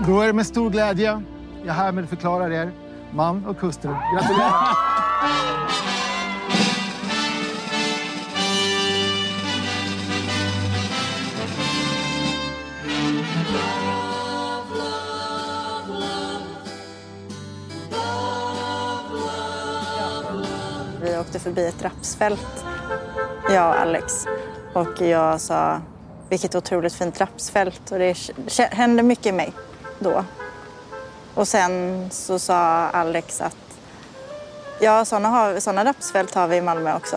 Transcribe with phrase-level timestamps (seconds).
[0.00, 1.22] Då är det med stor glädje
[1.66, 2.72] jag härmed förklarar er
[3.10, 3.90] man och hustru.
[4.14, 4.76] Gratulerar!
[21.02, 22.64] Vi åkte förbi ett rapsfält,
[23.48, 24.26] jag och Alex.
[24.74, 25.80] Och jag sa,
[26.28, 27.92] vilket otroligt fint rapsfält.
[27.92, 28.16] Och det
[28.70, 29.52] hände mycket i mig
[29.98, 30.24] då.
[31.34, 32.56] Och sen så sa
[32.88, 33.56] Alex att
[34.80, 37.16] ja, sådana, har, sådana rapsfält har vi i Malmö också.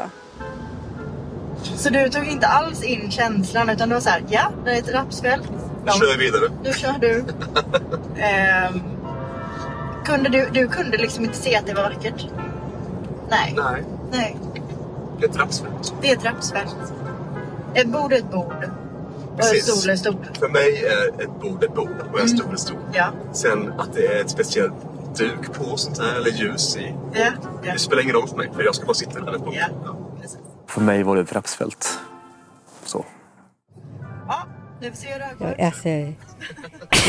[1.63, 4.79] Så du tog inte alls in känslan utan du var så här, ja, det är
[4.79, 5.51] ett rapsfält.
[5.85, 6.51] Nu kör jag vidare.
[6.63, 7.25] Nu kör du.
[8.21, 8.81] Ehm,
[10.05, 12.25] kunde du, du kunde liksom inte se att det var vackert?
[13.29, 13.55] Nej.
[13.57, 14.37] Nej, Nej.
[15.19, 15.93] det är ett rapsfält.
[16.01, 16.75] Det är ett rapsfält.
[17.73, 18.69] Ett bord är ett bord.
[19.37, 19.65] Och en Precis.
[19.65, 20.15] stol är en stol.
[20.39, 22.77] För mig är ett bord ett bord och en stol en stol.
[22.93, 23.11] Ja.
[23.33, 24.73] Sen att det är ett speciellt
[25.17, 26.95] duk på sånt här eller ljus i.
[27.13, 27.27] Ja.
[27.63, 27.73] Ja.
[27.73, 29.53] Det spelar ingen roll för mig för jag ska bara sitta där ett bord.
[29.55, 29.97] Ja.
[30.21, 30.37] Precis.
[30.67, 31.99] För mig var det ett rapsfält.
[32.85, 33.05] Så.
[34.27, 34.47] Ja,
[34.81, 35.21] nu ser jag
[35.65, 35.87] alltså,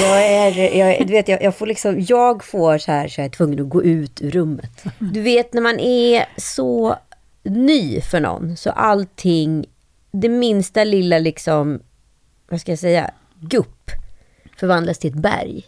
[0.01, 3.27] jag är, jag, du vet, jag, jag får liksom, jag får så här så jag
[3.27, 4.85] är tvungen att gå ut ur rummet.
[4.99, 6.97] Du vet när man är så
[7.43, 9.67] ny för någon, så allting,
[10.11, 11.81] det minsta lilla liksom,
[12.49, 13.11] vad ska jag säga,
[13.41, 13.91] gupp
[14.57, 15.65] förvandlas till ett berg.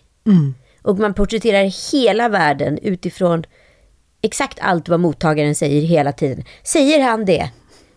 [0.82, 3.44] Och man porträtterar hela världen utifrån
[4.22, 6.44] exakt allt vad mottagaren säger hela tiden.
[6.62, 7.50] Säger han det?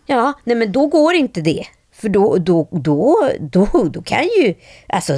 [0.06, 1.64] Ja, nej men då går inte det.
[1.92, 4.54] För då, då, då, då, då kan ju,
[4.86, 5.12] alltså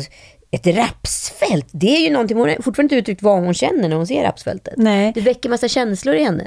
[0.51, 3.97] ett rapsfält, det är ju någonting, hon har fortfarande inte uttryckt vad hon känner när
[3.97, 4.75] hon ser rapsfältet.
[4.77, 5.13] Nej.
[5.15, 6.45] Det väcker massa känslor i henne.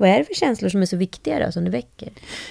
[0.00, 2.08] Vad är det för känslor som är så viktiga då, som det väcker?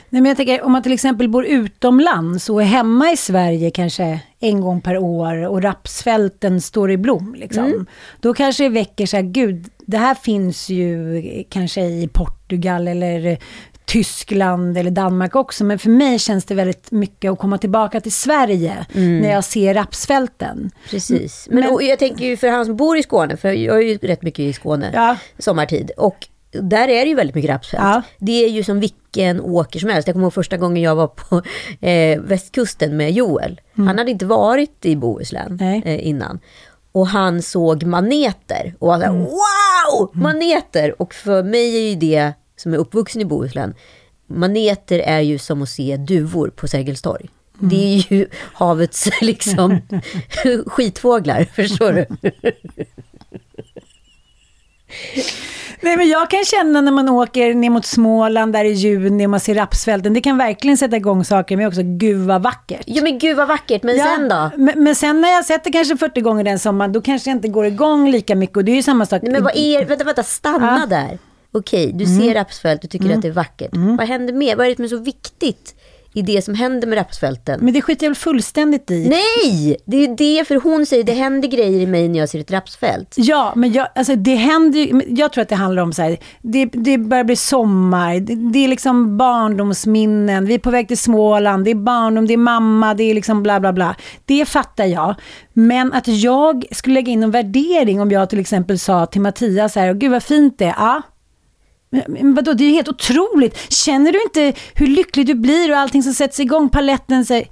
[0.10, 3.72] Nej, men jag tänker, om man till exempel bor utomlands och är hemma i Sverige
[3.72, 7.36] kanske en gång per år och rapsfälten står i blom.
[7.38, 7.86] Liksom.
[8.20, 13.38] Då kanske det väcker så här, gud, det här finns ju kanske i Portugal eller
[13.86, 15.64] Tyskland eller Danmark också.
[15.64, 19.74] Men för mig känns det väldigt mycket att komma tillbaka till Sverige när jag ser
[19.74, 20.72] rapsfälten.
[20.90, 21.48] Precis.
[21.52, 23.82] Men, Men- och jag tänker ju för han som bor i Skåne, för jag är
[23.82, 25.18] ju rätt mycket i Skåne Ja.
[25.40, 25.92] sommartid.
[25.98, 27.84] Och där är det ju väldigt mycket rapsfält.
[27.84, 28.02] Ja.
[28.18, 30.08] Det är ju som vilken åker som helst.
[30.08, 31.42] Jag kommer ihåg första gången jag var på
[31.86, 33.62] eh, västkusten med Joel.
[33.74, 36.40] Han hade inte varit i Bohuslän eh, innan.
[36.92, 40.10] Och han såg maneter och var så här, wow!
[40.14, 41.02] Maneter!
[41.02, 43.74] Och för mig är ju det, som är uppvuxen i Bohuslän,
[44.28, 47.30] maneter är ju som att se duvor på Sergels torg.
[47.60, 49.82] Det är ju havets liksom
[50.68, 52.32] skitfåglar, förstår du?
[55.82, 59.30] Nej, men jag kan känna när man åker ner mot Småland där i juni och
[59.30, 60.14] man ser rapsfälten.
[60.14, 61.82] Det kan verkligen sätta igång saker med också.
[61.84, 62.84] Gud vad vackert.
[62.86, 64.52] Ja men gud vad vackert, men sen då?
[64.58, 67.38] Men, men sen när jag sett det kanske 40 gånger den sommaren, då kanske jag
[67.38, 68.58] inte går igång lika mycket.
[68.58, 69.22] Och det är ju samma sak.
[69.22, 71.18] Nej, men vad är, vänta, vänta, stanna där.
[71.52, 73.70] Okej, du ser rapsfält, du tycker att det är vackert.
[73.74, 74.56] Vad händer mer?
[74.56, 75.76] Vad är det som är så viktigt
[76.18, 77.60] i det som händer med rapsfälten?
[77.62, 79.10] Men det skiter jag väl fullständigt i.
[79.10, 79.78] Nej!
[79.86, 82.52] Det är det, för hon säger det händer grejer i mig när jag ser ett
[82.52, 83.16] rapsfält.
[83.18, 86.66] Ja, men jag, alltså det händer jag tror att det handlar om så här, det,
[86.66, 91.66] det börjar bli sommar, det, det är liksom barndomsminnen, vi är på väg till Småland,
[91.66, 93.96] det är barndom, det är mamma, det är liksom bla bla bla.
[94.26, 95.16] Det fattar jag.
[95.54, 99.74] Men att jag skulle lägga in en värdering om jag till exempel sa till Mattias
[99.74, 101.02] så här, gud vad fint det är, ja.
[101.90, 103.72] Men- vadå, det är ju helt otroligt.
[103.74, 107.48] Känner du inte hur lycklig du blir och allting som sätts igång, paletten säger...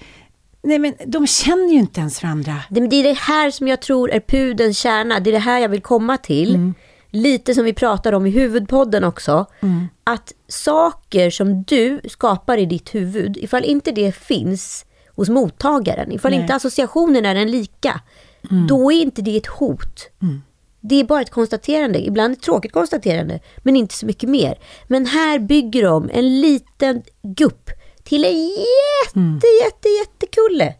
[0.64, 2.56] Nej men de känner ju inte ens varandra.
[2.70, 5.20] Det, det är det här som jag tror är pudens kärna.
[5.20, 6.74] Det är det här jag vill komma till.
[7.12, 9.46] Lite som vi pratar om i huvudpodden också.
[10.04, 14.86] Att saker som du skapar i ditt huvud, ifall inte det finns
[15.16, 16.12] hos mottagaren.
[16.12, 16.42] Ifall Nej.
[16.42, 18.02] inte associationen är den lika,
[18.68, 20.10] då är inte det ett hot.
[20.90, 24.60] Det är bara ett konstaterande, ibland ett tråkigt konstaterande, men inte så mycket mer.
[24.88, 27.70] Men här bygger de en liten gupp
[28.04, 30.74] till en jätte, jätte, jättekulle.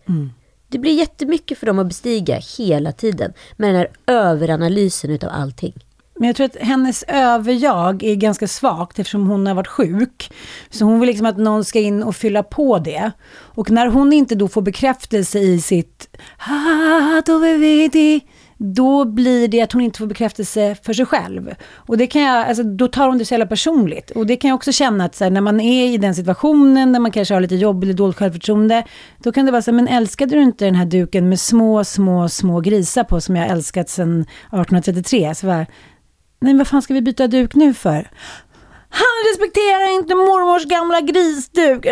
[0.68, 5.74] Det blir jättemycket för dem att bestiga hela tiden med den här överanalysen utav allting.
[6.20, 10.32] Men jag tror att hennes överjag är ganska svagt eftersom hon har varit sjuk.
[10.70, 13.12] Så hon vill liksom att någon ska in och fylla på det.
[13.32, 18.22] Och när hon inte då får bekräftelse i sitt "Ah, dove vedi",
[18.58, 21.56] då blir det att hon inte får bekräftelse för sig själv.
[21.76, 24.12] Och det kan jag, alltså, då tar hon det så jävla personligt.
[24.12, 26.92] Och det kan jag också känna att så här, när man är i den situationen,
[26.92, 28.84] när man kanske har lite jobb eller dåligt självförtroende,
[29.18, 31.84] då kan det vara så här, men älskade du inte den här duken med små,
[31.84, 35.36] små, små grisar på som jag älskat sedan 1833?
[35.36, 35.66] Så bara,
[36.40, 38.10] Nej, vad fan ska vi byta duk nu för?
[38.90, 41.86] Han respekterar inte mormors gamla grisduk.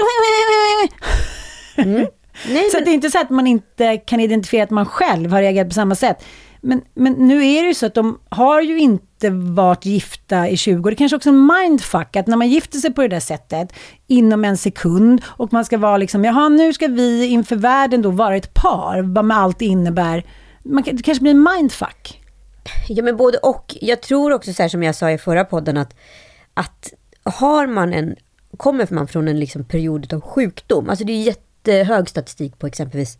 [2.47, 5.31] Nej, så att det är inte så att man inte kan identifiera att man själv
[5.31, 6.25] har reagerat på samma sätt.
[6.65, 10.57] Men, men nu är det ju så att de har ju inte varit gifta i
[10.57, 10.91] 20 år.
[10.91, 13.73] Det kanske också är en mindfuck att när man gifter sig på det där sättet
[14.07, 18.09] inom en sekund och man ska vara liksom, jaha nu ska vi inför världen då
[18.09, 20.25] vara ett par, vad med allt det innebär.
[20.63, 22.21] Man, det kanske blir en mindfuck.
[22.87, 23.77] Ja, men både och.
[23.81, 25.95] Jag tror också så här som jag sa i förra podden att,
[26.53, 26.93] att
[27.23, 28.15] har man en,
[28.57, 33.17] kommer man från en liksom period av sjukdom, alltså det är jättehög statistik på exempelvis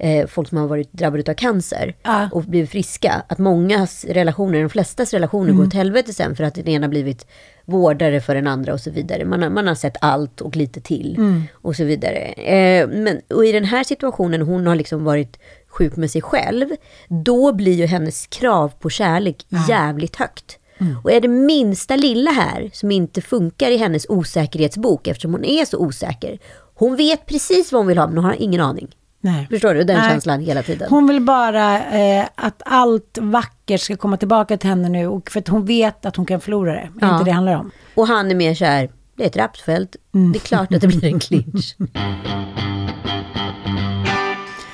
[0.00, 2.28] eh, folk som har varit drabbade av cancer Ja.
[2.32, 6.54] och blivit friska, att mångas relationer, de flestas relationer går åt helvete sen för att
[6.54, 7.26] den ena blivit
[7.64, 9.24] vårdare för den andra och så vidare.
[9.24, 11.16] Man har, man har sett allt och lite till
[11.52, 12.18] och så vidare.
[12.32, 15.38] Eh, men, och i den här situationen, hon har liksom varit
[15.68, 16.68] sjuk med sig själv,
[17.08, 20.56] då blir ju hennes krav på kärlek jävligt högt.
[21.04, 25.64] Och är det minsta lilla här som inte funkar i hennes osäkerhetsbok, eftersom hon är
[25.64, 26.38] så osäker,
[26.74, 28.88] hon vet precis vad hon vill ha, men hon har ingen aning.
[29.20, 29.46] Nej.
[29.50, 29.84] Förstår du?
[29.84, 30.10] Den Nej.
[30.10, 30.88] känslan hela tiden.
[30.90, 35.06] Hon vill bara eh, att allt vackert ska komma tillbaka till henne nu.
[35.06, 36.78] Och för att hon vet att hon kan förlora det.
[36.80, 37.12] Är Ja.
[37.12, 37.70] inte det handlar om.
[37.94, 39.96] Och han är mer så här, det är ett rapsfält,
[40.32, 41.76] det är klart att det blir en clinch.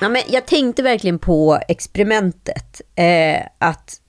[0.01, 2.81] ja, men jag tänkte verkligen på experimentet.
[2.95, 4.01] Eh, att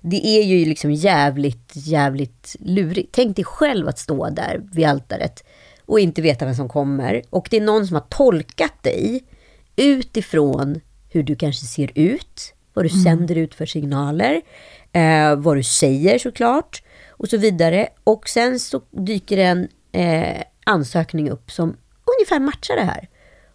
[0.00, 3.08] det är ju liksom jävligt, jävligt lurigt.
[3.14, 5.44] Tänk dig själv att stå där vid altaret
[5.86, 7.22] och inte veta vem som kommer.
[7.30, 9.24] Och det är någon som har tolkat dig
[9.76, 14.42] utifrån hur du kanske ser ut, vad du sänder ut för signaler,
[14.92, 17.88] eh, vad du säger såklart och så vidare.
[18.04, 21.76] Och sen så dyker en eh, ansökning upp som
[22.18, 23.08] ungefär matchar det här.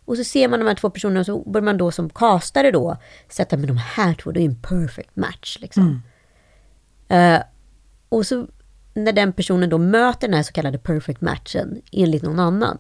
[0.05, 2.71] Och så ser man de här två personerna och så börjar man då som kastare
[2.71, 2.97] då
[3.29, 6.01] sätta med de här två, det är en perfect match liksom.
[7.07, 7.41] Eh,
[8.09, 8.47] och så
[8.93, 12.77] när den personen då möter den här så kallade perfect matchen enligt någon annan,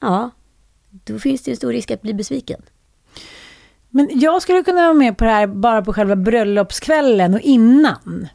[0.00, 0.30] ja,
[0.90, 2.62] då finns det en stor risk att bli besviken.
[3.90, 8.28] Men jag skulle kunna vara med på det här bara på själva bröllopskvällen och innan.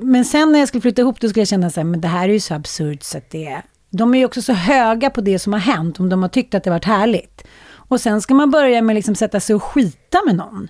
[0.00, 2.08] Men sen när jag skulle flytta ihop då skulle jag känna så här, men det
[2.08, 3.62] här är ju så absurt så att det är...
[3.90, 6.54] De är ju också så höga på det som har hänt, om de har tyckt
[6.54, 7.44] att det varit härligt.
[7.72, 10.68] Och sen ska man börja med liksom sätta sig och skita med någon.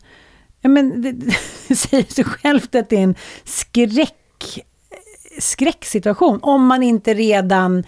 [0.60, 1.12] Ja, men det,
[1.68, 3.14] det säger sig självt att det är en
[3.44, 4.64] skräck,
[5.38, 6.38] skräcksituation.
[6.42, 7.84] Om man inte redan...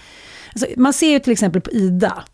[0.52, 2.24] Alltså, man ser ju till exempel på Ida.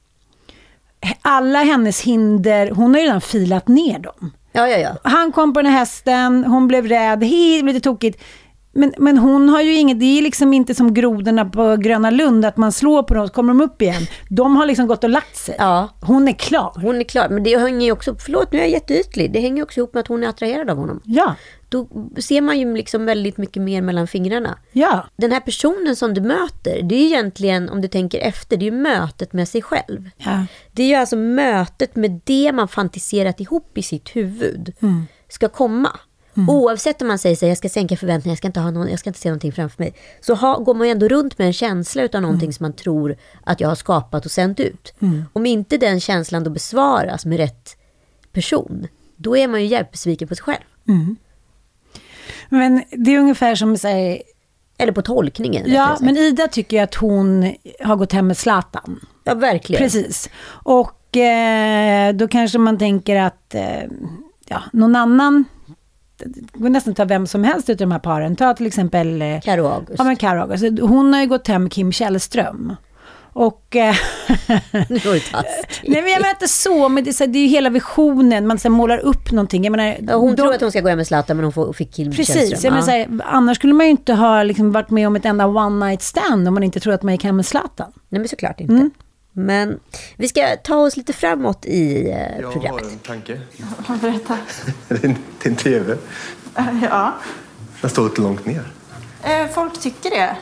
[1.23, 4.33] Alla hennes hinder, hon har ju redan filat ner dem.
[4.53, 5.11] Ja, ja, ja.
[5.11, 8.23] Han kom på den här hästen, hon blev rädd, hej, lite tokigt.
[8.73, 12.45] Men, men hon har ju inget, det är liksom inte som grodorna på Gröna Lund,
[12.45, 14.03] att man slår på dem så kommer de upp igen.
[14.29, 15.57] De har liksom gått och lagt sig.
[15.59, 15.89] Ja.
[16.01, 16.73] Hon är klar.
[16.83, 19.63] Hon är klar, men det hänger ju också, förlåt nu är jag jätteytlig, det hänger
[19.63, 21.01] också ihop med att hon är attraherad av honom.
[21.05, 21.35] Ja,
[21.69, 24.59] Då ser man ju liksom väldigt mycket mer mellan fingrarna.
[24.73, 25.07] ja.
[25.17, 28.71] Den här personen som du möter, det är egentligen, om du tänker efter, det är
[28.73, 30.11] mötet med sig själv.
[30.17, 30.47] ja.
[30.73, 34.73] Det är ju alltså mötet med det man fantiserat ihop i sitt huvud
[35.29, 35.99] ska komma.
[36.49, 38.99] Oavsett om man säger här, jag ska sänka förväntningar, jag ska inte, ha någon, jag
[38.99, 39.95] ska inte se någonting framför mig.
[40.21, 43.17] Så ha, går man ju ändå runt med en känsla utav någonting som man tror
[43.45, 44.95] att jag har skapat och sänt ut.
[45.33, 47.77] Om inte den känslan då besvaras med rätt
[48.33, 50.65] person, då är man ju jävligt besviken på sig själv.
[52.49, 54.23] Men det är ungefär som så här,
[54.79, 55.63] Eller på tolkningen.
[55.67, 59.01] Ja, men Ida tycker ju att hon har gått hem med Zlatan.
[59.25, 59.83] ja, verkligen.
[59.83, 60.31] Precis.
[60.49, 63.83] Och eh, då kanske man tänker att eh,
[64.49, 65.45] ja, någon annan,
[66.17, 68.37] det går nästan att ta vem som helst utav de här paren.
[68.37, 69.95] Ta till exempel eh, Karo August.
[69.99, 70.81] Ja, men Karo August.
[70.81, 72.77] Hon har ju gått hem med Kim Källström.
[73.39, 73.77] Och...
[73.77, 73.95] Eh,
[74.89, 75.81] Nu var det taskigt.
[75.85, 77.71] nej, men jag menar inte så, men det är, så här, det är ju hela
[77.71, 78.47] visionen.
[78.47, 79.65] Man så här, målar upp någonting.
[79.65, 81.53] Jag menar, Ja, hon de- tror att hon ska gå hem med Zlatan men hon
[81.53, 82.83] får, fick Kim Precis, jag menar, Ja.
[82.83, 85.87] så här, annars skulle man ju inte ha liksom, varit med om ett enda one
[85.87, 87.93] night stand om man inte tror att man gick hem med Zlatan.
[88.09, 88.73] Nej men såklart inte.
[88.75, 88.91] Mm.
[89.33, 89.81] Men
[90.17, 92.85] vi ska ta oss lite framåt i eh, Jag programmet.
[92.85, 93.41] har en tanke.
[94.01, 94.37] Berätta.
[94.89, 95.97] Din, din TV,
[96.91, 97.15] Ja.
[97.81, 98.73] den står lite långt ner.
[99.23, 100.37] Eh, Folk tycker det.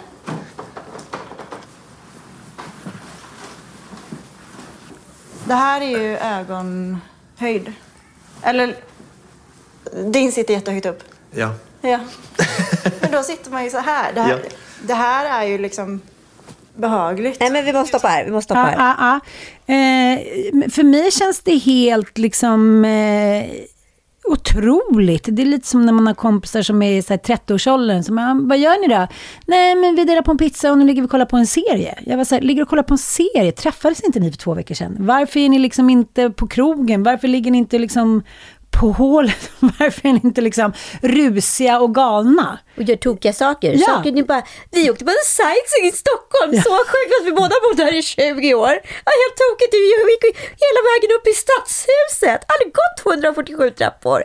[5.48, 7.72] Det här är ju ögonhöjd.
[8.42, 8.76] Eller,
[10.06, 11.02] din sitter jättehögt upp.
[11.30, 11.54] Ja.
[11.80, 12.00] Ja.
[13.00, 14.12] Men då sitter man ju så här.
[14.12, 14.38] Det här, Ja.
[14.82, 16.00] det här är ju liksom
[16.74, 17.40] behagligt.
[17.40, 18.72] Nej men vi måste stoppa här, vi måste stoppa här.
[18.78, 19.20] Ja, ja,
[19.66, 19.74] ja.
[19.74, 23.44] Eh, för mig känns det helt liksom eh,
[24.28, 25.28] otroligt.
[25.32, 28.02] Det är lite som när man har kompisar som är i 30-årsåldern.
[28.02, 29.06] Som, ah, vad gör ni då?
[29.46, 31.46] Nej, men vi delar på en pizza och nu ligger vi och kollar på en
[31.46, 31.98] serie.
[32.06, 33.52] Jag var så här, ligger och kollar på en serie?
[33.52, 34.96] Träffades inte ni för två veckor sedan?
[34.98, 37.02] Varför är ni liksom inte på krogen?
[37.02, 38.22] Varför ligger ni inte liksom
[38.80, 39.50] på hålet?
[39.60, 42.58] Varför är ni inte liksom rusiga och galna?
[42.76, 43.72] Och gör tokiga saker.
[43.72, 43.86] Ja.
[43.86, 47.54] Saker ni bara, vi åkte på en sightseeing i Stockholm, så sjukt att vi båda
[47.64, 48.74] bodde här i 20 år.
[49.04, 49.78] Ja, helt tokigt, vi
[50.12, 52.40] gick hela vägen upp i stadshuset.
[52.52, 54.22] Aldrig gått 247 trappor.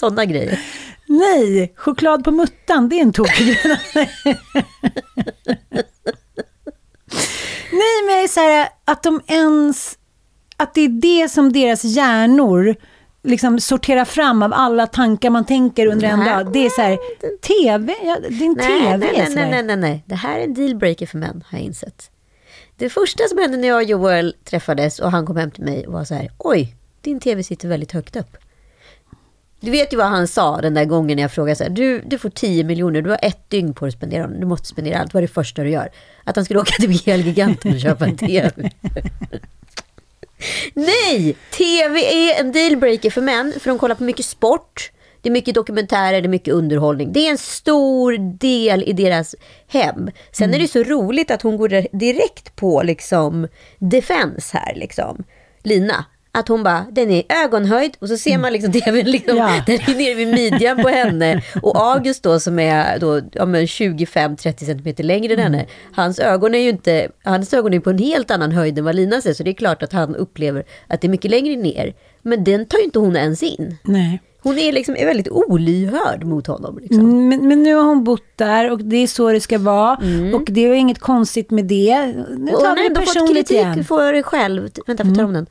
[0.00, 0.60] Sådana grejer.
[1.06, 3.80] Nej, choklad på muttan, det är en tokig grej.
[7.70, 9.98] Nej, men jag är så här, att de ens...
[10.56, 12.76] Att det är det som deras hjärnor
[13.28, 16.28] liksom sorterar fram av alla tankar man tänker under en Nej.
[16.28, 16.52] dag.
[16.52, 16.98] Det är så här,
[17.40, 18.96] TV, ja, en Nej, TV.
[18.96, 20.04] nej, nej, nej, nej, nej, nej.
[20.06, 22.10] Det här är en dealbreaker för män, har jag insett.
[22.76, 25.84] Det första som hände när jag och Joel träffades och han kom hem till mig
[25.88, 28.36] var så här, oj, din tv sitter väldigt högt upp.
[29.60, 32.00] Du vet ju vad han sa den där gången när jag frågade så här, du,
[32.00, 34.66] du får 10 miljoner, du har ett dygn på dig att spendera dem, du måste
[34.68, 35.88] spendera allt, vad är det första du gör?
[36.24, 38.70] Att han skulle åka till Elgiganten och köpa en tv.
[40.74, 41.36] Nej!
[41.50, 44.90] TV är en dealbreaker för män, för de kollar på mycket sport,
[45.22, 47.12] det är mycket dokumentärer, det är mycket underhållning.
[47.12, 49.34] Det är en stor del i deras
[49.66, 50.10] hem.
[50.32, 55.24] Sen är det så roligt att hon går direkt på liksom defense här liksom.
[55.62, 56.04] Lina.
[56.38, 59.62] Att hon bara, den är ögonhöjd och så ser man liksom tvn liksom, Ja.
[59.66, 61.42] den är nere vid midjan på henne.
[61.62, 65.66] Och August då som är då, ja, men 25-30 centimeter längre än henne.
[65.92, 68.94] Hans ögon är ju inte, hans ögon är på en helt annan höjd än vad
[68.94, 69.32] Lina ser.
[69.32, 71.94] Så det är klart att han upplever att det är mycket längre ner.
[72.22, 73.76] Men den tar ju inte hon ens in.
[73.82, 74.20] Nej.
[74.42, 76.78] Hon är liksom är väldigt olyhörd mot honom.
[76.78, 77.00] Liksom.
[77.00, 79.96] Mm, Men, men nu har hon bott där och det är så det ska vara.
[80.34, 82.06] Och det är inget konstigt med det.
[82.06, 82.54] Nu Mm.
[82.54, 83.84] Och tar hon har ändå fått kritik igen.
[83.84, 84.62] för det själv.
[84.62, 85.46] Vänta, får jag ta om den.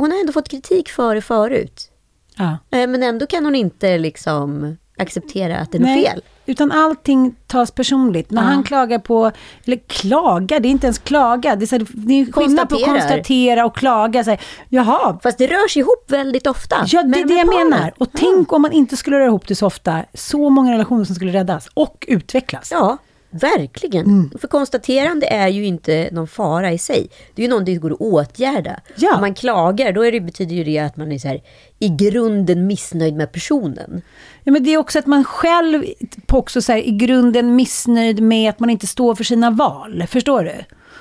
[0.00, 1.90] Hon har ändå fått kritik för det förut.
[2.36, 2.44] Ja.
[2.78, 6.22] Eh, Men ändå kan hon inte liksom acceptera att det är något fel.
[6.46, 8.30] Utan allting tas personligt.
[8.30, 8.48] När Ja.
[8.48, 9.30] han klagar på,
[9.64, 11.56] eller klagar, det är inte ens klaga.
[11.56, 14.24] Det är, så här, det är skillnad på att konstatera och klaga.
[14.24, 16.76] Så här, Jaha, Fast det rör sig ihop väldigt ofta.
[16.86, 17.92] ja, det med är de det jag menar.
[17.98, 20.04] Och tänk om man inte skulle röra ihop det så ofta.
[20.14, 22.68] Så många relationer som skulle räddas och utvecklas.
[22.72, 22.96] Ja,
[23.30, 24.06] verkligen.
[24.06, 24.30] Mm.
[24.40, 27.08] För konstaterande är ju inte någon fara i sig.
[27.34, 28.80] Det är ju någonting som går att åtgärda.
[28.96, 29.14] Ja.
[29.14, 31.42] Om man klagar, då det, betyder ju det att man är så här,
[31.78, 34.02] i grunden missnöjd med personen.
[34.44, 35.84] Ja, men det är också att man själv
[36.28, 40.04] också så här, i grunden missnöjd med att man inte står för sina val.
[40.08, 40.54] Förstår du?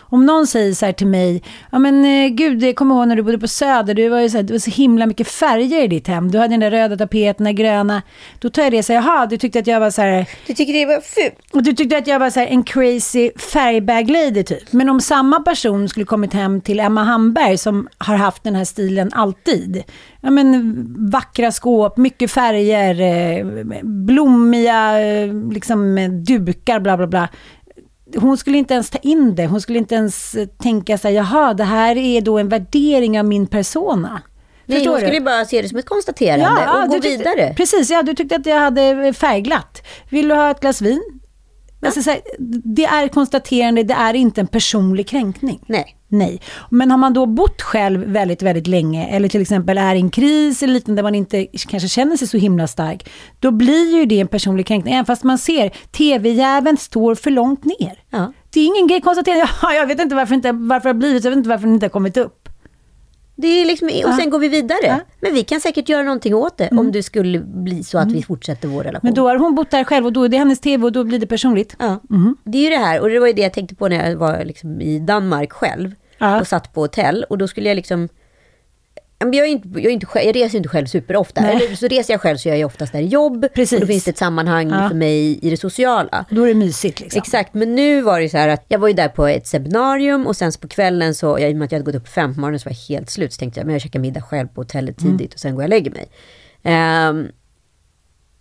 [0.09, 3.15] Om någon säger så här till mig, ja men eh, gud, jag kommer ihåg när
[3.15, 5.83] du bodde på Söder, du var ju så här, det var så himla mycket färger
[5.83, 6.31] i ditt hem.
[6.31, 8.01] Du hade den där röda tapeten, den där gröna.
[8.39, 10.53] Då tar jag det och säger, jaha, du tyckte att jag var så här, Du
[10.53, 11.35] tycker det var fult?
[11.53, 14.73] och du tyckte att jag var så här, en crazy färgbag lady typ.
[14.73, 18.65] Men om samma person skulle kommit hem till Emma Hamberg som har haft den här
[18.65, 19.83] stilen alltid.
[20.21, 20.75] Ja men
[21.11, 23.45] vackra skåp, mycket färger, eh,
[23.83, 27.29] blommiga eh, liksom dukar, bla bla bla.
[28.15, 29.47] Hon skulle inte ens ta in det.
[29.47, 33.19] Hon skulle inte ens eh, tänka så här, jaha, det här är då en värdering
[33.19, 34.21] av min persona.
[34.65, 35.07] Nej, Förstår hon du?
[35.07, 37.53] skulle bara se det som ett konstaterande och gå du tyckte, vidare.
[37.57, 39.81] Precis, ja, du tyckte att jag hade färgglatt.
[40.09, 41.03] Vill du ha ett glas vin?
[41.85, 42.21] Alltså, så här,
[42.75, 45.63] det är konstaterande, det är inte en personlig kränkning.
[45.67, 45.95] Nej.
[46.09, 46.41] Nej.
[46.69, 50.09] Men har man då bott själv väldigt, väldigt länge eller till exempel är i en
[50.09, 54.05] kris eller lite där man inte kanske känner sig så himla stark, då blir ju
[54.05, 54.93] det en personlig kränkning.
[54.93, 58.03] Även fast man ser TV-jäveln står för långt ner.
[58.09, 58.33] Ja.
[58.49, 60.99] Det är ingen grej att konstatera, ja, jag vet inte varför, inte, varför det har
[60.99, 62.48] blivit så, jag vet inte varför den inte har kommit upp.
[63.41, 64.79] Det är liksom, och sen går vi vidare.
[64.83, 64.99] Ja.
[65.21, 68.23] Men vi kan säkert göra någonting åt det om det skulle bli så att vi
[68.23, 68.99] fortsätter vår relation.
[69.07, 71.03] Men då har hon bott där själv och då är det hennes TV och då
[71.03, 71.75] blir det personligt.
[71.79, 71.99] Ja.
[72.43, 74.17] Det är ju det här, och det var ju det jag tänkte på när jag
[74.17, 76.39] var liksom i Danmark själv Ja.
[76.41, 77.25] och satt på hotell.
[77.29, 78.09] Och då skulle jag liksom...
[79.19, 81.41] Jag, är inte, jag, är inte, jag reser inte själv superofta.
[81.41, 81.55] Nej.
[81.55, 83.45] Eller så reser jag själv så jag är oftast där i jobb.
[83.53, 83.73] Precis.
[83.73, 84.87] Och då finns det ett sammanhang Ja.
[84.89, 86.25] för mig i det sociala.
[86.29, 87.19] Då är det mysigt liksom.
[87.21, 90.27] Exakt, men nu var det så här att jag var ju där på ett seminarium
[90.27, 92.33] och sen på kvällen så, jag, i och med att jag hade gått upp fem
[92.35, 93.33] på morgonen så var jag helt slut.
[93.33, 95.17] Så tänkte jag, men jag käkar middag själv på hotellet Mm.
[95.17, 96.05] tidigt och sen går jag och lägger mig.
[96.63, 97.27] Ehm,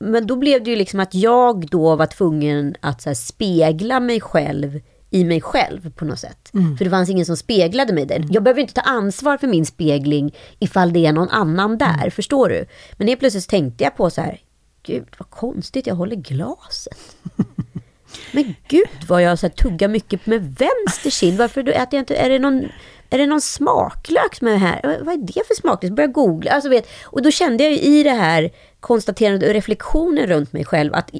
[0.00, 4.80] men då blev det ju liksom att jag då var tvungen att spegla mig själv
[5.10, 6.50] i mig själv på något sätt.
[6.78, 8.26] För det fanns ingen som speglade mig där.
[8.30, 12.48] Jag behöver inte ta ansvar för min spegling ifall det är någon annan där, förstår
[12.48, 12.66] du?
[12.96, 14.40] Men helt plötsligt tänkte jag på så här,
[14.82, 17.16] gud vad konstigt, jag håller glaset.
[18.32, 21.38] Men gud vad jag så här, tuggar mycket med vänster kind.
[21.38, 22.68] Varför då äter jag inte, är det någon,
[23.10, 25.00] är det någon smaklök som är här?
[25.02, 25.90] Vad är det för smaklök?
[25.90, 26.50] Så började jag googla.
[26.50, 28.50] Alltså, vet, och då kände jag i det här
[28.80, 31.10] konstaterandet och reflektionen runt mig själv att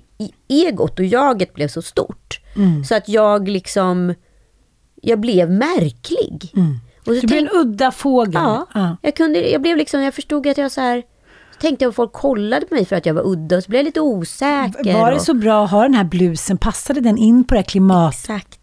[0.49, 2.41] egot och jaget blev så stort.
[2.85, 4.15] Så att jag liksom,
[5.03, 6.53] jag blev märklig.
[6.99, 8.33] Och så Du blir en udda fågel.
[8.35, 8.97] Ja, Ja.
[9.03, 11.03] Jag, kunde, jag blev liksom, jag förstod att jag så här,
[11.55, 13.71] så tänkte jag att folk kollade på mig för att jag var udda och så
[13.71, 14.95] blev jag lite osäker.
[14.95, 16.59] Var det och- så bra att ha den här blusen?
[16.59, 18.19] Passade den in på det här klimatet?
[18.21, 18.61] Exakt.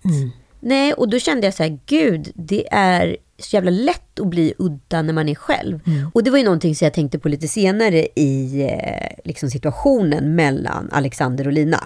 [0.59, 4.53] Nej, och då kände jag så här, gud, det är så jävla lätt att bli
[4.57, 5.79] udda när man är själv.
[6.13, 10.35] Och det var ju någonting som jag tänkte på lite senare i eh, liksom situationen
[10.35, 11.83] mellan Alexander och Lina.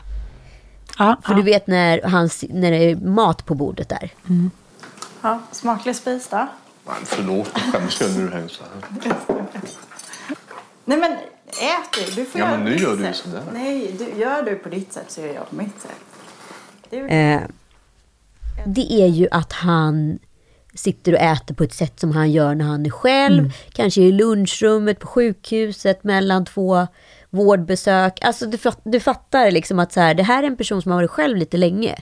[0.99, 4.09] Ja, För du vet när, hans, när det är mat på bordet där.
[5.21, 6.37] Ja, smaklig spis då.
[6.85, 8.43] Nej, förlåt, jag skäms ju nu här.
[10.85, 12.15] Nej men ät du.
[12.15, 13.15] Du får Ja, göra men nu gör du sätt.
[13.15, 13.43] sådär.
[13.53, 15.91] Nej, du, gör du på ditt sätt så gör jag på mitt sätt.
[16.89, 17.41] Det är Eh,
[18.65, 20.19] det är ju att han
[20.73, 23.51] sitter och äter på ett sätt som han gör när han är själv.
[23.73, 26.87] Kanske i lunchrummet på sjukhuset mellan två
[27.29, 28.19] vårdbesök.
[28.21, 30.97] Alltså du, du fattar liksom att så här, det här är en person som har
[30.97, 31.95] varit själv lite länge.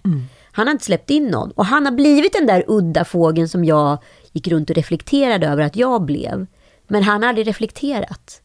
[0.52, 1.52] Han har inte släppt in någon.
[1.52, 3.98] Och han har blivit den där udda fågeln som jag
[4.32, 6.46] gick runt och reflekterade över att jag blev.
[6.88, 8.42] Men han har aldrig reflekterat.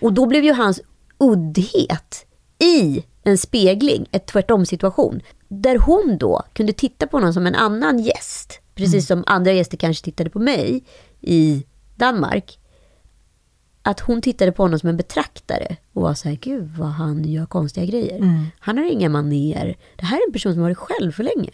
[0.00, 0.80] Och då blev ju hans
[1.18, 2.26] uddhet
[2.58, 5.20] i en spegling, ett tvärtom situation.
[5.48, 8.60] Där hon då kunde titta på honom som en annan gäst.
[8.74, 10.84] Precis som andra gäster kanske tittade på mig
[11.20, 11.64] i
[11.96, 12.58] Danmark.
[13.86, 17.24] Att hon tittade på honom som en betraktare och var så här, gud vad han
[17.24, 18.18] gör konstiga grejer.
[18.58, 19.76] Han har inga maner.
[19.96, 21.50] Det här är en person som har varit själv för länge.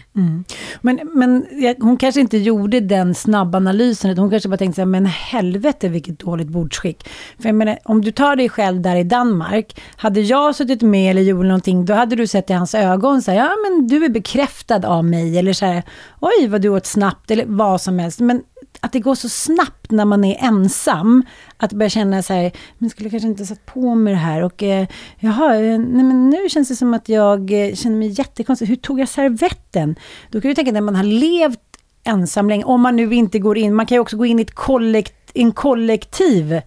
[0.80, 4.74] Men, men jag- hon kanske inte gjorde den snabba analysen, utan hon kanske bara tänkte
[4.74, 7.08] så här, men helvete vilket dåligt bordsskick.
[7.38, 11.10] För jag menar, om du tar dig själv där i Danmark, hade jag suttit med
[11.10, 14.04] eller gjort någonting, då hade du sett i hans ögon så här, ja men du
[14.04, 15.82] är bekräftad av mig, eller så här,
[16.20, 18.20] oj vad du åt snabbt, eller vad som helst.
[18.20, 18.42] Men
[18.80, 21.22] att det går så snabbt när man är ensam,
[21.56, 24.42] att börja känna så här, men skulle jag kanske inte satt på mig det här
[24.42, 24.86] och eh,
[25.18, 28.66] jaha, eh, nej men nu känns det som att jag eh, känner mig jättekonstig.
[28.66, 29.96] Hur tog jag servetten?
[30.30, 31.60] Då kan du tänka när man har levt
[32.04, 34.42] ensam länge, om man nu inte går in, man kan ju också gå in i
[34.42, 36.60] ett kollekt, en kollektiv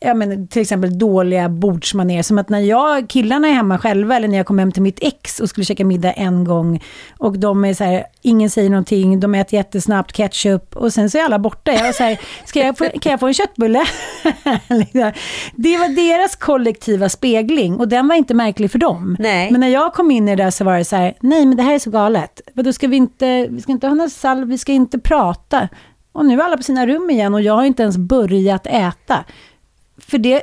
[0.00, 2.22] ja, men, till exempel dåliga bordsmanér.
[2.22, 4.98] Som att när jag, killarna är hemma själva eller när jag kom hem till mitt
[5.02, 6.82] ex och skulle käka middag en gång
[7.18, 11.18] och de är så här, ingen säger någonting, de äter jättesnabbt ketchup och sen så
[11.18, 11.72] är alla borta.
[11.72, 13.78] Jag var så här, Ska jag få, kan jag få en köttbulle?
[15.54, 19.16] Det var deras kollektiva spegling och den var inte märklig för dem.
[19.18, 19.50] Nej.
[19.50, 21.56] Men när jag kom in i det där så var det så här, nej men
[21.56, 22.40] det här är så galet.
[22.54, 25.68] Vadå ska vi inte, vi ska inte ha någon salv, vi ska inte prata.
[26.12, 29.24] Och nu är alla på sina rum igen och jag har inte ens börjat äta.
[29.98, 30.42] För det,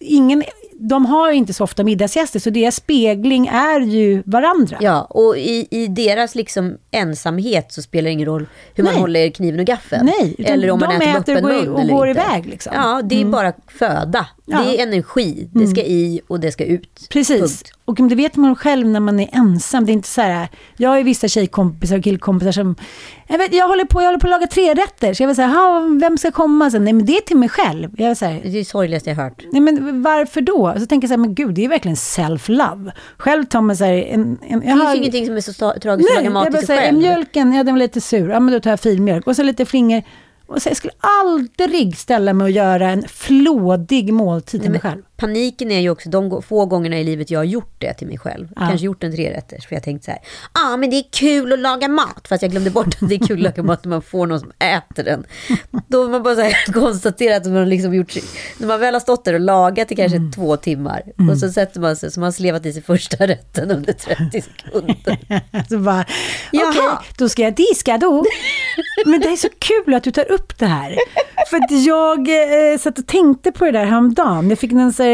[0.00, 4.76] ingen, de har inte så ofta middagsgäster, så deras spegling är ju varandra.
[4.80, 9.00] Ja, och i, i deras liksom ensamhet så spelar det ingen roll hur man Nej.
[9.00, 10.06] håller kniven och gaffeln.
[10.18, 12.20] Nej, eller om man äter med öppen och går i- mun och går inte.
[12.20, 12.72] iväg, liksom.
[12.76, 14.26] Ja, det är bara föda.
[14.46, 14.56] Ja.
[14.58, 14.70] Mm.
[14.72, 15.48] Det är energi.
[15.52, 17.06] Det ska i och det ska ut.
[17.10, 17.40] Precis.
[17.40, 17.72] Punkt.
[17.84, 19.86] Och det vet man själv när man är ensam.
[19.86, 22.76] Det är inte så här, jag har ju vissa tjejkompisar och killkompisar som,
[23.28, 25.14] jag, vet, jag, håller på, jag håller på att laga tre rätter.
[25.14, 26.84] Så jag vill säga, "Ha, vem ska komma sen?
[26.84, 27.90] Nej men det är till mig själv.
[27.96, 29.42] Jag vill säga, Det är det sorgligaste jag hört.
[29.52, 30.74] Nej men varför då?
[30.78, 32.92] Så tänker jag så här, men gud det är verkligen self-love.
[33.18, 35.82] Själv tar man så här, en, en, Det finns har- ingenting som är så tragiskt
[35.84, 36.98] som att Nej, laga mat jag till sig säger, själv.
[36.98, 38.30] mjölken, ja den var lite sur.
[38.30, 39.26] Ja men då tar jag filmjölk.
[39.26, 40.02] Och så lite flingor.
[40.46, 44.80] Och så, jag skulle aldrig ställa mig och göra en flådig måltid till Nej, mig
[44.80, 45.02] själv.
[45.22, 48.18] Paniken är ju också de få gångerna i livet jag har gjort det till mig
[48.18, 48.48] själv.
[48.56, 48.66] Ja.
[48.66, 49.66] Kanske gjort en trerätters.
[49.66, 50.20] För jag tänkte så här,
[50.54, 52.28] ja ah, men det är kul att laga mat.
[52.28, 54.40] Fast jag glömde bort att det är kul att laga mat när man får någon
[54.40, 55.24] som äter den.
[55.88, 58.14] Då har man bara så här konstaterat att man liksom gjort,
[58.58, 60.32] när man väl har stått där och lagat i kanske Mm.
[60.32, 61.02] två timmar.
[61.30, 64.42] Och så sätter man sig, så man har slevat i sig första rätten under 30
[64.42, 65.18] sekunder.
[65.68, 66.04] Så bara,
[66.52, 68.24] okej, då ska jag diska då.
[69.06, 70.96] Men det är så kul att du tar upp det här.
[71.50, 72.18] För att jag
[72.72, 74.50] eh, satt och tänkte på det där häromdagen.
[74.50, 75.10] Jag fick en så här,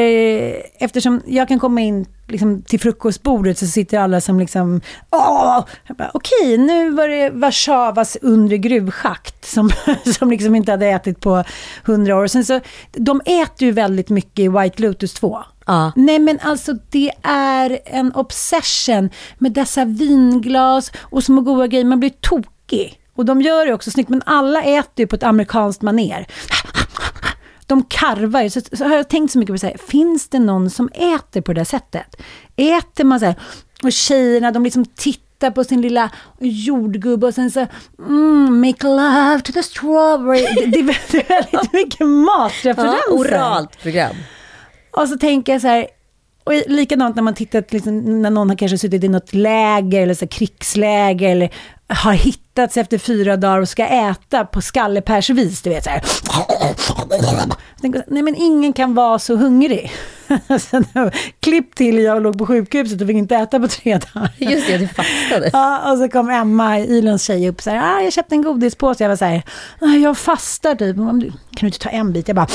[0.78, 4.80] eftersom jag kan komma in liksom, till frukostbordet så sitter alla som liksom,
[5.10, 5.64] åh!
[5.98, 9.70] Bara, Okej, nu var det Warszawas undre gruvschakt som,
[10.18, 11.44] som liksom inte hade ätit på
[11.84, 12.26] hundra år.
[12.26, 12.60] Sen så,
[12.92, 15.38] de äter ju väldigt mycket i White Lotus 2.
[15.66, 15.92] Ja.
[15.96, 21.84] Nej men alltså det är en obsession med dessa vinglas och små goda grejer.
[21.84, 23.00] Man blir tokig.
[23.14, 26.26] Och de gör det också snyggt, men alla äter ju på ett amerikanskt maner.
[27.68, 28.50] De karvar ju.
[28.50, 31.52] Så, så har jag tänkt så mycket på det, finns det någon som äter på
[31.52, 32.16] det där sättet?
[32.56, 33.34] Äter man så här,
[33.82, 37.66] och tjejerna de liksom tittar på sin lilla jordgubb och sen så,
[37.98, 40.40] mm, make love to the strawberry.
[40.40, 42.98] Det, det, det är väldigt mycket matreferenser.
[43.08, 44.16] Ja, oralt program.
[44.90, 45.86] Och så tänker jag så här,
[46.44, 50.14] och likadant när man tittat, liksom, när någon har kanske suttit i något läger eller
[50.14, 51.54] så krigsläger eller
[51.88, 52.12] har
[52.58, 56.02] hittats efter fyra dagar och ska äta på skallepärsvis, du vet så här.
[58.06, 59.92] Nej men ingen kan vara så hungrig.
[61.40, 64.30] Klipp till jag låg på sjukhuset och fick inte äta på tre dagar.
[64.38, 65.50] Just det, du fastade.
[65.52, 69.04] Ja, och så kom Emma, Ilons tjej, upp så här, ah, jag köpte en godispåse.
[69.04, 69.42] Jag var så här,
[69.80, 70.96] "Ah, jag fastar typ.
[70.96, 71.20] Kan
[71.60, 72.28] du inte ta en bit?
[72.28, 72.46] Jag bara,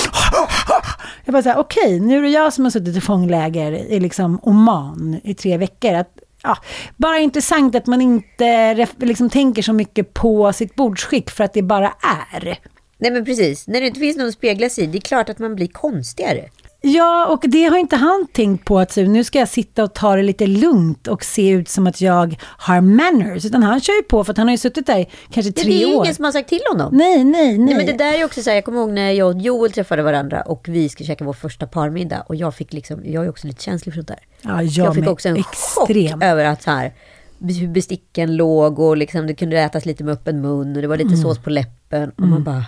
[1.25, 3.99] jag bara så här, okej, nu är det jag som har suttit i fångläger i
[3.99, 5.93] liksom Oman i tre veckor.
[5.93, 6.07] Att,
[6.43, 6.58] ja,
[6.97, 11.62] bara intressant att man inte liksom tänker så mycket på sitt bordsskick för att det
[11.62, 11.93] bara
[12.34, 12.60] är.
[12.97, 15.29] Nej men precis, när det inte finns någon att spegla sig i, det är klart
[15.29, 16.49] att man blir konstigare.
[16.85, 19.93] Ja, och det har inte han tänkt på att så, nu ska jag sitta och
[19.93, 23.45] ta det lite lugnt och se ut som att jag har manners.
[23.45, 25.83] Utan han kör ju på för att han har ju suttit där kanske tre det
[25.83, 26.03] är ju år.
[26.05, 26.93] ingen som har sagt till honom.
[26.97, 27.57] Nej, nej, nej.
[27.57, 29.71] Nej, men det där är också så här, jag kommer ihåg när jag och Joel
[29.71, 33.29] träffade varandra och vi skulle käka vår första parmiddag och jag fick liksom, jag är
[33.29, 34.19] också lite känslig för sånt där.
[34.41, 36.11] Ja, jag jag fick också en Extrem.
[36.11, 36.93] chock över att så här,
[37.73, 41.07] besticken låg och liksom det kunde ätas lite med öppen mun och det var lite
[41.07, 41.21] Mm.
[41.21, 42.65] sås på läppen och man bara,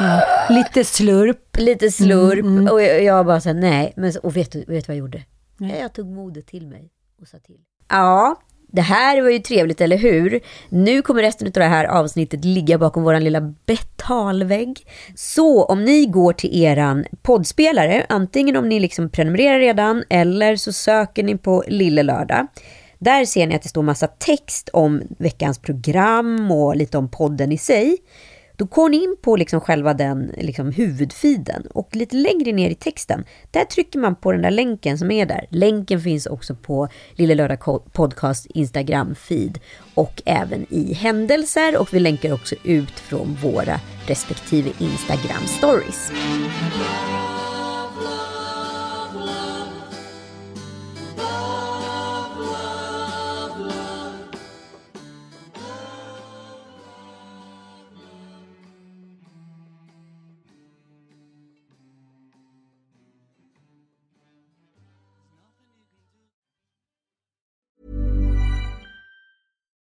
[0.00, 1.56] Ja, lite slurp.
[1.56, 4.88] lite slurp Mm, och jag, jag bara så här, nej, men, och vet du vet
[4.88, 5.22] vad jag gjorde?
[5.80, 7.58] Jag tog modet till mig och sa till.
[7.88, 8.36] Ja,
[8.72, 10.40] det här var ju trevligt, eller hur?
[10.68, 14.86] Nu kommer resten av det här avsnittet ligga bakom våran lilla betalvägg.
[15.14, 20.72] Så om ni går till eran poddspelare, antingen om ni liksom prenumererar redan eller så
[20.72, 22.46] söker ni på Lille Lördag.
[22.98, 27.52] Där ser ni att det står massa text om veckans program och lite om podden
[27.52, 27.96] i sig.
[28.60, 32.74] Då går ni in på liksom själva den liksom huvudfiden och lite längre ner i
[32.74, 35.46] texten, där trycker man på den där länken som är där.
[35.50, 39.58] Länken finns också på Lille Lördag Podcast Instagram-feed
[39.94, 46.12] och även i händelser och vi länkar också ut från våra respektive Instagram-stories.